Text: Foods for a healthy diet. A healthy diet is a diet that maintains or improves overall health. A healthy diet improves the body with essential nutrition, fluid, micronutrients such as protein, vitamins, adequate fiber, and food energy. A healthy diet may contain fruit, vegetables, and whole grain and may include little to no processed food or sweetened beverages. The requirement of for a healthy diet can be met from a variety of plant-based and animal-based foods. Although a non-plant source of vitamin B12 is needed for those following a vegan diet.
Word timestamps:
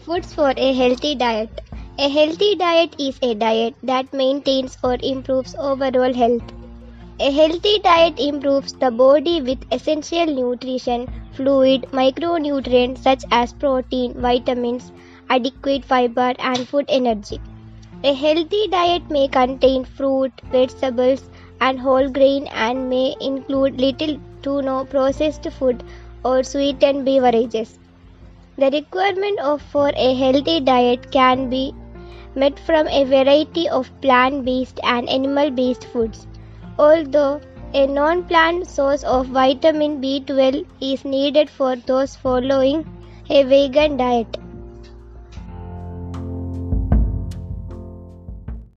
Foods 0.00 0.34
for 0.34 0.52
a 0.56 0.72
healthy 0.74 1.14
diet. 1.14 1.60
A 1.96 2.08
healthy 2.08 2.56
diet 2.56 2.96
is 2.98 3.18
a 3.22 3.34
diet 3.34 3.76
that 3.84 4.12
maintains 4.12 4.76
or 4.82 4.96
improves 5.00 5.54
overall 5.58 6.12
health. 6.12 6.42
A 7.20 7.30
healthy 7.30 7.78
diet 7.78 8.18
improves 8.18 8.72
the 8.72 8.90
body 8.90 9.40
with 9.40 9.64
essential 9.72 10.26
nutrition, 10.26 11.08
fluid, 11.32 11.82
micronutrients 11.92 12.98
such 12.98 13.24
as 13.30 13.52
protein, 13.52 14.14
vitamins, 14.14 14.92
adequate 15.28 15.84
fiber, 15.84 16.34
and 16.38 16.68
food 16.68 16.86
energy. 16.88 17.40
A 18.02 18.12
healthy 18.12 18.68
diet 18.68 19.08
may 19.10 19.28
contain 19.28 19.84
fruit, 19.84 20.32
vegetables, 20.50 21.30
and 21.60 21.78
whole 21.78 22.08
grain 22.08 22.48
and 22.48 22.90
may 22.90 23.14
include 23.20 23.80
little 23.80 24.18
to 24.42 24.62
no 24.62 24.84
processed 24.84 25.50
food 25.52 25.84
or 26.24 26.42
sweetened 26.42 27.04
beverages. 27.04 27.78
The 28.60 28.70
requirement 28.70 29.40
of 29.40 29.62
for 29.62 29.90
a 29.96 30.14
healthy 30.14 30.60
diet 30.60 31.10
can 31.10 31.48
be 31.48 31.74
met 32.34 32.58
from 32.58 32.88
a 32.88 33.04
variety 33.04 33.68
of 33.68 33.90
plant-based 34.02 34.80
and 34.84 35.08
animal-based 35.08 35.86
foods. 35.86 36.26
Although 36.78 37.40
a 37.72 37.86
non-plant 37.86 38.66
source 38.66 39.02
of 39.02 39.28
vitamin 39.28 40.02
B12 40.02 40.66
is 40.80 41.06
needed 41.06 41.48
for 41.48 41.74
those 41.76 42.16
following 42.16 42.84
a 43.30 43.44
vegan 43.44 43.96
diet. 43.96 44.39